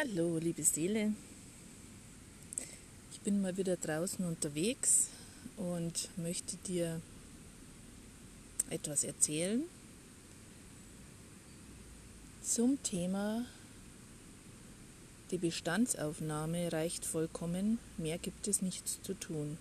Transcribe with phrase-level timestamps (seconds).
[0.00, 1.12] Hallo, liebe Seele.
[3.10, 5.08] Ich bin mal wieder draußen unterwegs
[5.56, 7.00] und möchte dir
[8.70, 9.64] etwas erzählen
[12.44, 13.44] zum Thema
[15.32, 19.58] die Bestandsaufnahme reicht vollkommen, mehr gibt es nichts zu tun.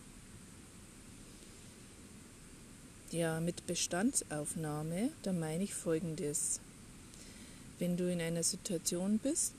[3.10, 6.60] Ja, mit Bestandsaufnahme, da meine ich folgendes.
[7.80, 9.56] Wenn du in einer Situation bist,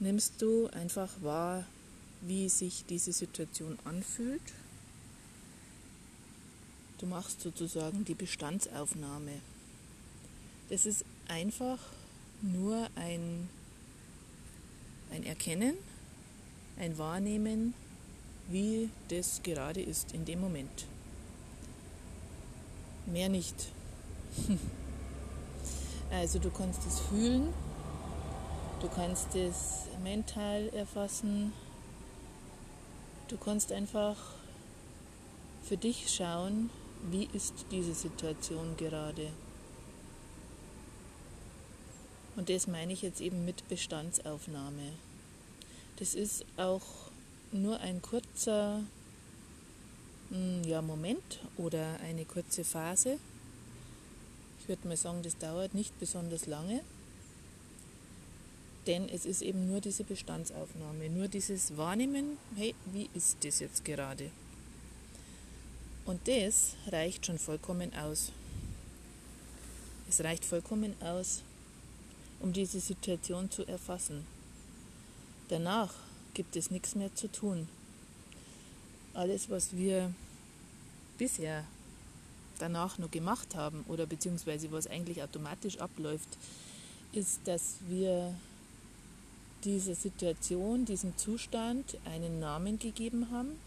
[0.00, 1.64] nimmst du einfach wahr,
[2.22, 4.42] wie sich diese Situation anfühlt.
[6.98, 9.40] Du machst sozusagen die Bestandsaufnahme.
[10.68, 11.78] Das ist einfach
[12.42, 13.48] nur ein,
[15.10, 15.74] ein Erkennen,
[16.78, 17.74] ein Wahrnehmen,
[18.48, 20.86] wie das gerade ist in dem Moment.
[23.06, 23.68] Mehr nicht.
[26.12, 27.54] Also du kannst es fühlen,
[28.80, 31.52] du kannst es mental erfassen.
[33.28, 34.16] Du kannst einfach
[35.62, 36.70] für dich schauen,
[37.10, 39.28] wie ist diese Situation gerade.
[42.36, 44.92] Und das meine ich jetzt eben mit Bestandsaufnahme.
[45.98, 46.82] Das ist auch
[47.52, 48.80] nur ein kurzer
[50.30, 53.18] hm, ja, Moment oder eine kurze Phase.
[54.60, 56.80] Ich würde mal sagen, das dauert nicht besonders lange.
[58.86, 63.84] Denn es ist eben nur diese Bestandsaufnahme, nur dieses Wahrnehmen, hey, wie ist das jetzt
[63.84, 64.30] gerade?
[66.06, 68.32] Und das reicht schon vollkommen aus.
[70.08, 71.42] Es reicht vollkommen aus,
[72.40, 74.26] um diese Situation zu erfassen.
[75.48, 75.92] Danach
[76.34, 77.68] gibt es nichts mehr zu tun.
[79.14, 80.12] Alles, was wir
[81.18, 81.64] bisher
[82.58, 86.28] danach noch gemacht haben oder beziehungsweise was eigentlich automatisch abläuft,
[87.12, 88.34] ist, dass wir
[89.64, 93.58] dieser Situation, diesem Zustand einen Namen gegeben haben.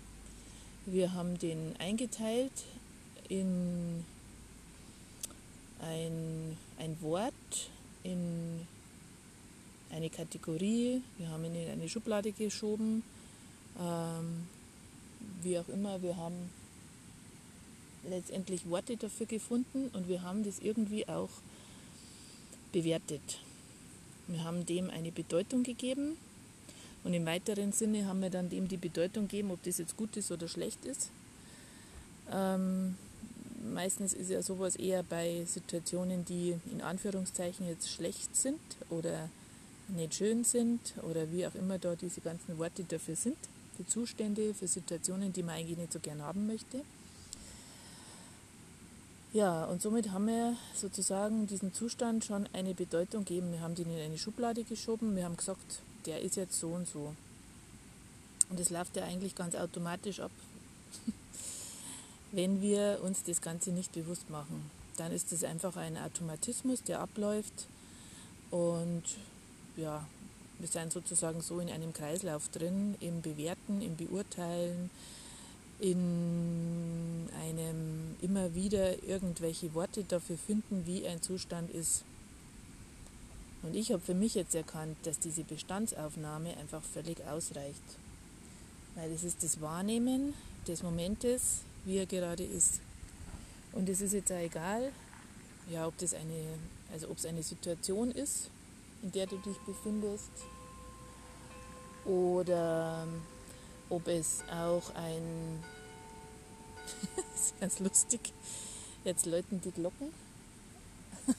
[0.86, 2.52] Wir haben den eingeteilt
[3.30, 4.04] in
[5.80, 7.70] ein, ein Wort,
[8.04, 8.68] in
[9.92, 13.04] eine Kategorie, wir haben ihn in eine Schublade geschoben,
[13.80, 14.48] ähm,
[15.42, 16.50] wie auch immer, wir haben
[18.10, 21.30] letztendlich Worte dafür gefunden und wir haben das irgendwie auch
[22.72, 23.22] bewertet.
[24.28, 26.18] Wir haben dem eine Bedeutung gegeben
[27.04, 30.16] und im weiteren Sinne haben wir dann dem die Bedeutung gegeben, ob das jetzt gut
[30.16, 31.10] ist oder schlecht ist.
[32.32, 32.96] Ähm,
[33.74, 39.30] meistens ist ja sowas eher bei Situationen, die in Anführungszeichen jetzt schlecht sind oder
[39.90, 43.38] nicht schön sind oder wie auch immer da diese ganzen Worte dafür sind,
[43.76, 46.82] für Zustände, für Situationen, die man eigentlich nicht so gern haben möchte.
[49.34, 53.52] Ja, und somit haben wir sozusagen diesem Zustand schon eine Bedeutung gegeben.
[53.52, 56.88] Wir haben den in eine Schublade geschoben, wir haben gesagt, der ist jetzt so und
[56.88, 57.16] so.
[58.52, 60.30] Und das läuft ja eigentlich ganz automatisch ab,
[62.32, 64.70] wenn wir uns das Ganze nicht bewusst machen.
[64.98, 67.66] Dann ist das einfach ein Automatismus, der abläuft
[68.52, 69.04] und
[69.78, 70.06] ja,
[70.60, 74.92] wir sind sozusagen so in einem Kreislauf drin, im Bewerten, im Beurteilen,
[75.84, 82.06] in einem immer wieder irgendwelche Worte dafür finden, wie ein Zustand ist.
[83.64, 87.84] Und ich habe für mich jetzt erkannt, dass diese Bestandsaufnahme einfach völlig ausreicht.
[88.96, 90.34] Weil es ist das Wahrnehmen
[90.70, 92.80] des Momentes, wie er gerade ist.
[93.74, 94.90] Und es ist jetzt auch egal,
[95.70, 96.46] ja, ob das eine,
[96.94, 98.50] also ob es eine Situation ist,
[99.02, 100.32] in der du dich befindest,
[102.06, 103.06] oder
[103.94, 105.64] ob es auch ein,
[107.16, 108.34] das ist ganz lustig,
[109.04, 110.08] jetzt läuten die Glocken,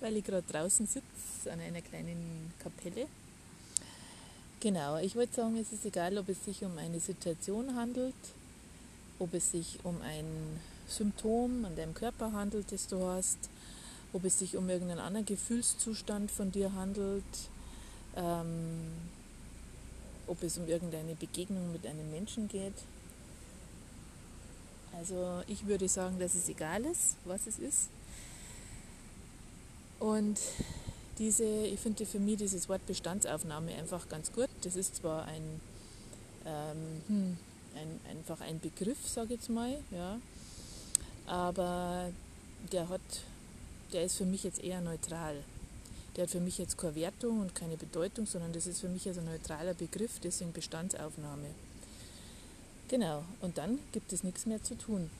[0.00, 3.08] weil ich gerade draußen sitze an einer kleinen Kapelle.
[4.60, 8.14] Genau, ich wollte sagen, es ist egal, ob es sich um eine Situation handelt,
[9.18, 10.26] ob es sich um ein
[10.88, 13.38] Symptom an deinem Körper handelt, das du hast,
[14.12, 17.24] ob es sich um irgendeinen anderen Gefühlszustand von dir handelt,
[18.14, 18.92] ähm,
[20.26, 22.74] ob es um irgendeine Begegnung mit einem Menschen geht.
[24.98, 27.88] Also ich würde sagen, dass es egal ist, was es ist.
[30.00, 30.38] Und
[31.18, 34.48] diese, ich finde für mich dieses Wort Bestandsaufnahme einfach ganz gut.
[34.62, 35.60] Das ist zwar ein,
[36.44, 37.36] ähm, hm,
[37.74, 40.18] ein einfach ein Begriff, sage ich jetzt mal, ja,
[41.26, 42.10] aber
[42.72, 43.00] der hat,
[43.92, 45.36] der ist für mich jetzt eher neutral.
[46.16, 49.06] Der hat für mich jetzt keine Wertung und keine Bedeutung, sondern das ist für mich
[49.06, 51.48] also ein neutraler Begriff, deswegen Bestandsaufnahme.
[52.88, 55.10] Genau, und dann gibt es nichts mehr zu tun.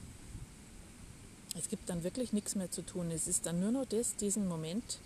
[1.57, 3.11] Es gibt dann wirklich nichts mehr zu tun.
[3.11, 4.99] Es ist dann nur noch das, diesen Moment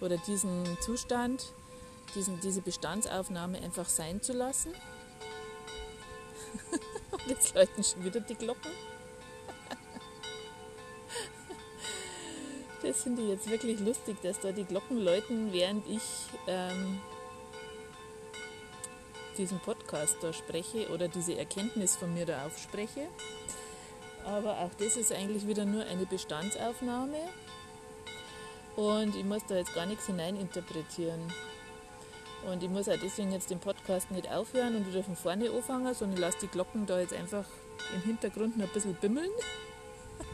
[0.00, 1.52] oder diesen Zustand,
[2.14, 4.72] diesen, diese Bestandsaufnahme einfach sein zu lassen.
[7.10, 8.70] Und jetzt läuten schon wieder die Glocken.
[12.92, 16.02] Das finde ich jetzt wirklich lustig, dass da die Glocken läuten, während ich
[16.46, 17.00] ähm,
[19.38, 23.08] diesen Podcast da spreche oder diese Erkenntnis von mir da aufspreche.
[24.26, 27.16] Aber auch das ist eigentlich wieder nur eine Bestandsaufnahme
[28.76, 31.32] und ich muss da jetzt gar nichts hineininterpretieren.
[32.46, 35.94] Und ich muss auch deswegen jetzt den Podcast nicht aufhören und wieder von vorne anfangen,
[35.94, 37.46] sondern lasse die Glocken da jetzt einfach
[37.94, 39.30] im Hintergrund noch ein bisschen bimmeln.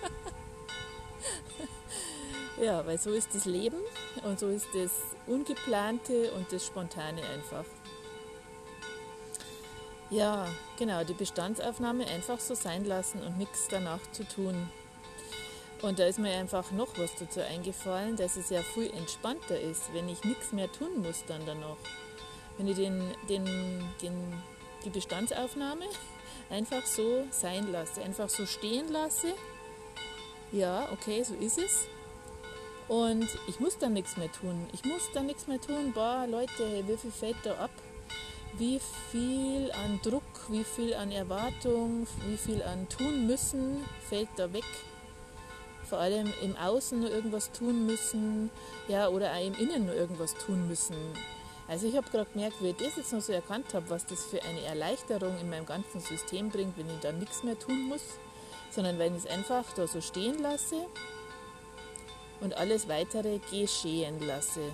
[2.60, 3.78] ja, weil so ist das Leben
[4.24, 4.92] und so ist das
[5.26, 7.64] Ungeplante und das Spontane einfach.
[10.10, 14.70] Ja, genau, die Bestandsaufnahme einfach so sein lassen und nichts danach zu tun.
[15.82, 19.92] Und da ist mir einfach noch was dazu eingefallen, dass es ja viel entspannter ist,
[19.92, 21.76] wenn ich nichts mehr tun muss dann danach.
[22.56, 23.44] Wenn ich den, den,
[24.02, 24.42] den,
[24.84, 25.84] die Bestandsaufnahme
[26.50, 29.34] einfach so sein lasse, einfach so stehen lasse.
[30.50, 31.86] Ja, okay, so ist es.
[32.88, 34.66] Und ich muss dann nichts mehr tun.
[34.72, 35.92] Ich muss dann nichts mehr tun.
[35.92, 37.70] Boah, Leute, wie viel fällt da ab?
[38.56, 38.80] Wie
[39.10, 44.64] viel an Druck, wie viel an Erwartung, wie viel an tun müssen fällt da weg?
[45.88, 48.50] vor allem im Außen nur irgendwas tun müssen,
[48.88, 50.96] ja, oder auch im Innen nur irgendwas tun müssen.
[51.66, 54.24] Also ich habe gerade gemerkt, wie ich das jetzt noch so erkannt habe, was das
[54.24, 58.02] für eine Erleichterung in meinem ganzen System bringt, wenn ich da nichts mehr tun muss,
[58.70, 60.76] sondern wenn ich es einfach da so stehen lasse
[62.40, 64.72] und alles weitere geschehen lasse.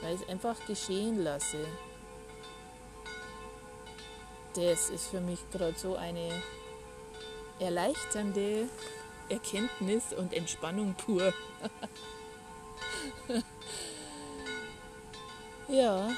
[0.00, 1.66] Weil es einfach geschehen lasse.
[4.54, 6.42] Das ist für mich gerade so eine
[7.58, 8.68] erleichternde
[9.28, 11.32] Erkenntnis und Entspannung pur.
[15.68, 16.10] ja.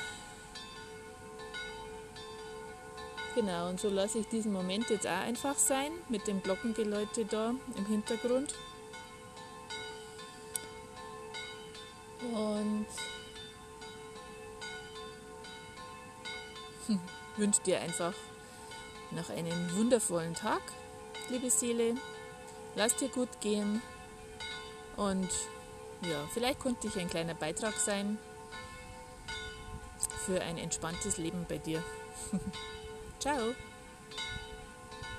[3.34, 7.54] Genau, und so lasse ich diesen Moment jetzt auch einfach sein, mit dem Glockengeläute da
[7.76, 8.54] im Hintergrund.
[12.32, 12.86] Und
[17.36, 18.14] wünsche dir einfach
[19.10, 20.62] noch einen wundervollen Tag,
[21.28, 21.94] liebe Seele.
[22.76, 23.80] Lass dir gut gehen
[24.96, 25.28] und
[26.02, 28.18] ja, vielleicht konnte ich ein kleiner Beitrag sein
[30.26, 31.82] für ein entspanntes Leben bei dir.
[33.20, 33.54] Ciao!